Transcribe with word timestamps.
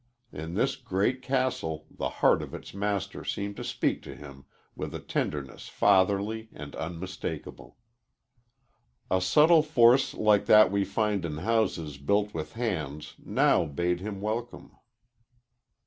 In 0.33 0.55
this 0.55 0.77
great 0.77 1.21
castle 1.21 1.85
the 1.91 2.09
heart 2.09 2.41
of 2.41 2.55
its 2.55 2.73
Master 2.73 3.23
seemed 3.23 3.55
to 3.57 3.63
speak 3.63 4.01
to 4.01 4.15
him 4.15 4.45
with 4.75 4.95
a 4.95 4.99
tenderness 4.99 5.67
fatherly 5.69 6.49
and 6.53 6.75
unmistakable. 6.75 7.77
A 9.11 9.21
subtle 9.21 9.61
force 9.61 10.15
like 10.15 10.47
that 10.47 10.71
we 10.71 10.83
find 10.85 11.23
in 11.23 11.37
houses 11.37 11.99
built 11.99 12.33
with 12.33 12.53
hands 12.53 13.13
now 13.23 13.63
bade 13.65 13.99
him 13.99 14.21
welcome. 14.21 14.75